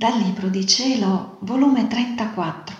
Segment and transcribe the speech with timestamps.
[0.00, 2.74] Dal Libro di Cielo, volume 34,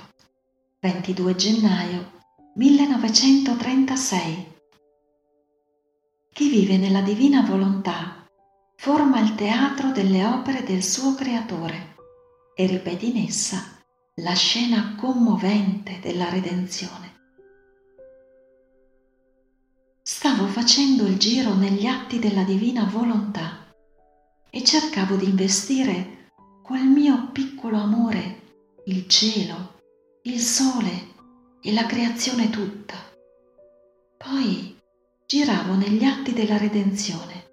[0.81, 2.13] 22 gennaio
[2.55, 4.53] 1936.
[6.33, 8.27] Chi vive nella divina volontà
[8.75, 11.97] forma il teatro delle opere del suo creatore
[12.55, 13.67] e ripete in essa
[14.15, 17.19] la scena commovente della redenzione.
[20.01, 23.71] Stavo facendo il giro negli atti della divina volontà
[24.49, 26.17] e cercavo di investire
[26.71, 28.43] quel mio piccolo amore,
[28.85, 29.81] il cielo,
[30.23, 31.15] il sole
[31.61, 32.95] e la creazione tutta.
[34.17, 34.79] Poi
[35.27, 37.51] giravo negli atti della redenzione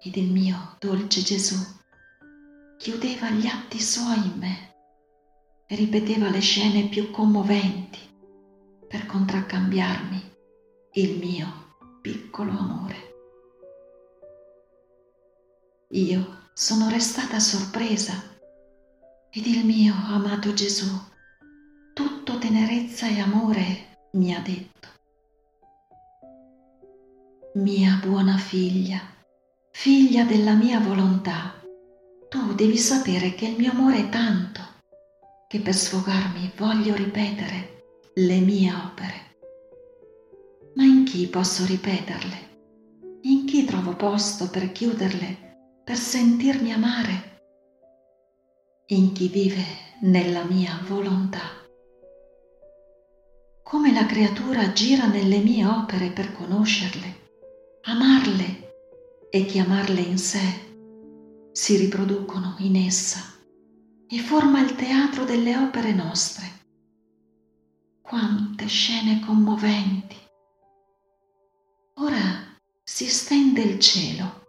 [0.00, 1.56] ed il mio dolce Gesù
[2.78, 4.74] chiudeva gli atti suoi in me
[5.66, 7.98] e ripeteva le scene più commoventi
[8.86, 10.32] per contraccambiarmi
[10.92, 12.96] il mio piccolo amore.
[15.88, 18.12] Io sono restata sorpresa
[19.28, 20.86] ed il mio amato Gesù,
[21.92, 24.88] tutto tenerezza e amore, mi ha detto.
[27.54, 29.00] Mia buona figlia,
[29.72, 31.60] figlia della mia volontà,
[32.28, 34.60] tu devi sapere che il mio amore è tanto
[35.48, 37.82] che per sfogarmi voglio ripetere
[38.14, 39.36] le mie opere.
[40.76, 42.52] Ma in chi posso ripeterle?
[43.22, 45.43] In chi trovo posto per chiuderle
[45.84, 47.32] per sentirmi amare
[48.86, 49.62] in chi vive
[50.00, 51.42] nella mia volontà.
[53.62, 57.28] Come la creatura gira nelle mie opere per conoscerle,
[57.82, 63.20] amarle e chiamarle in sé, si riproducono in essa
[64.08, 66.46] e forma il teatro delle opere nostre.
[68.00, 70.16] Quante scene commoventi!
[71.96, 74.43] Ora si stende il cielo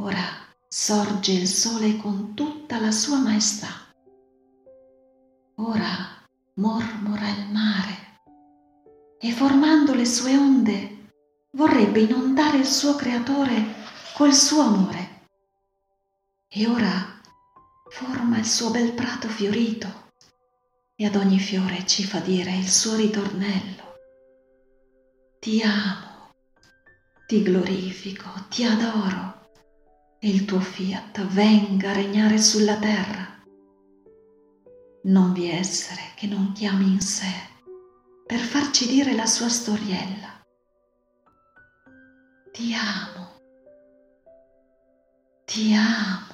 [0.00, 0.22] Ora
[0.68, 3.66] sorge il sole con tutta la sua maestà.
[5.56, 6.22] Ora
[6.54, 8.20] mormora il mare
[9.18, 11.10] e formando le sue onde
[11.54, 13.74] vorrebbe inondare il suo creatore
[14.14, 15.26] col suo amore.
[16.46, 17.20] E ora
[17.88, 20.12] forma il suo bel prato fiorito
[20.94, 23.96] e ad ogni fiore ci fa dire il suo ritornello.
[25.40, 26.34] Ti amo,
[27.26, 29.37] ti glorifico, ti adoro
[30.20, 33.26] e il tuo fiat venga a regnare sulla terra.
[35.04, 37.32] Non vi essere che non chiami in sé
[38.26, 40.44] per farci dire la sua storiella.
[42.52, 43.40] Ti amo,
[45.44, 46.26] ti amo.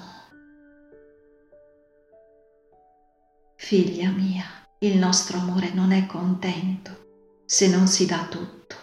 [3.57, 4.45] Figlia mia,
[4.79, 8.77] il nostro amore non è contento se non si dà tutto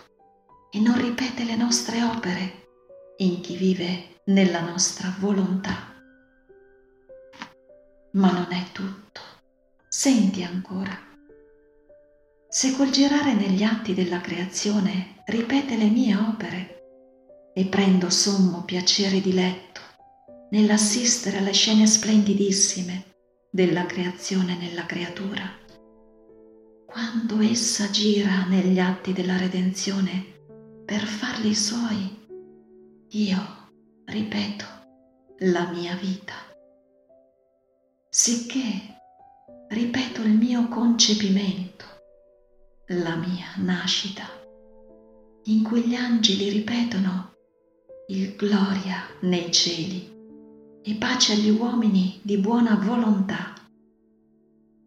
[0.72, 2.61] e non ripete le nostre opere
[3.22, 5.94] in chi vive nella nostra volontà.
[8.14, 9.22] Ma non è tutto.
[9.88, 10.98] Senti ancora.
[12.50, 19.22] Se col girare negli atti della creazione ripete le mie opere e prendo sommo piacere
[19.22, 19.80] diletto
[20.50, 23.06] nell'assistere alle scene splendidissime
[23.50, 25.44] della creazione nella creatura,
[26.88, 30.26] quando essa gira negli atti della redenzione
[30.84, 32.11] per farli suoi,
[33.14, 33.40] io
[34.06, 34.66] ripeto,
[35.40, 36.34] la mia vita.
[38.08, 39.02] Sicché
[39.68, 41.84] ripeto il mio concepimento,
[42.88, 44.24] la mia nascita,
[45.46, 47.34] in cui gli angeli ripetono
[48.08, 53.54] il gloria nei cieli e pace agli uomini di buona volontà.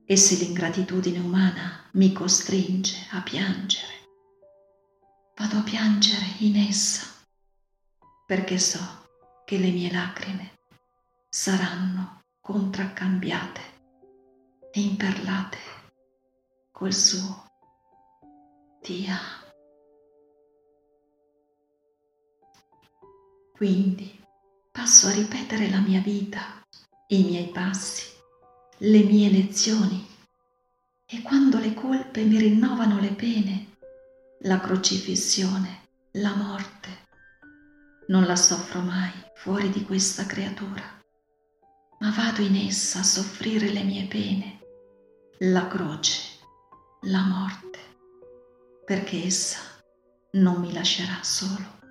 [0.06, 4.08] E se l'ingratitudine umana mi costringe a piangere,
[5.36, 7.13] vado a piangere in essa,
[8.26, 8.80] perché so
[9.44, 10.58] che le mie lacrime
[11.28, 13.60] saranno contraccambiate
[14.72, 15.58] e imperlate
[16.72, 17.46] col suo
[18.80, 19.06] ti.
[23.56, 24.22] Quindi
[24.70, 26.62] passo a ripetere la mia vita,
[27.08, 28.10] i miei passi,
[28.78, 30.04] le mie lezioni
[31.06, 33.76] e quando le colpe mi rinnovano le pene,
[34.40, 37.03] la crocifissione, la morte,
[38.08, 40.82] non la soffro mai fuori di questa creatura,
[42.00, 44.60] ma vado in essa a soffrire le mie pene,
[45.38, 46.38] la croce,
[47.02, 47.78] la morte,
[48.84, 49.58] perché essa
[50.32, 51.82] non mi lascerà solo.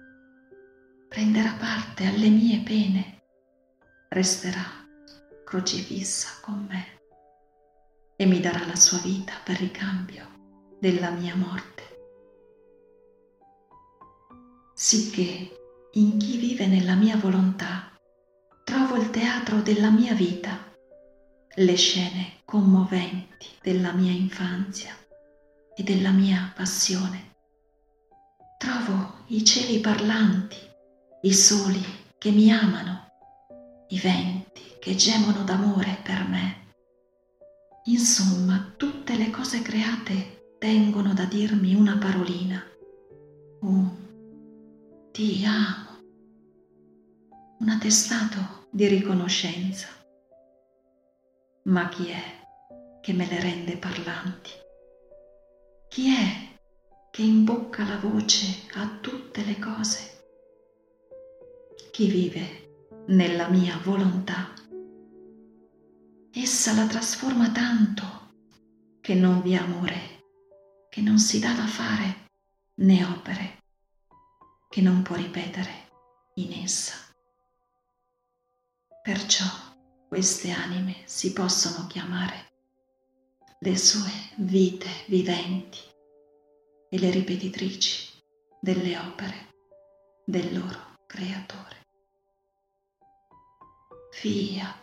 [1.07, 3.24] Prenderà parte alle mie pene,
[4.10, 4.81] resterà
[5.45, 7.01] crocifissa con me
[8.15, 11.81] e mi darà la sua vita per ricambio della mia morte.
[14.74, 15.62] Sicché
[15.95, 17.92] in chi vive nella mia volontà,
[18.63, 20.72] trovo il teatro della mia vita
[21.56, 24.92] le scene commoventi della mia infanzia
[25.75, 27.36] e della mia passione.
[28.57, 30.57] Trovo i cieli parlanti,
[31.22, 31.84] i soli
[32.18, 33.12] che mi amano,
[33.89, 36.62] i venti che gemono d'amore per me.
[37.86, 42.63] Insomma, tutte le cose create tengono da dirmi una parolina,
[43.60, 44.03] un
[45.25, 46.02] ti amo,
[47.60, 49.88] un attestato di riconoscenza.
[51.64, 54.52] Ma chi è che me le rende parlanti?
[55.88, 56.58] Chi è
[57.10, 60.25] che imbocca la voce a tutte le cose?
[61.92, 64.52] Chi vive nella mia volontà?
[66.34, 68.04] Essa la trasforma tanto
[69.00, 70.25] che non vi è amore,
[70.90, 72.28] che non si dà da fare
[72.81, 73.62] né opere
[74.74, 75.92] che non può ripetere
[76.38, 76.96] in essa.
[79.04, 79.46] Perciò
[80.08, 82.54] queste anime si possono chiamare
[83.60, 85.78] le sue vite viventi
[86.90, 88.20] e le ripetitrici
[88.60, 89.54] delle opere
[90.25, 91.86] del loro creatore.
[94.10, 94.83] Fiat.